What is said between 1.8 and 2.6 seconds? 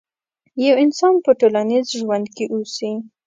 ژوند کې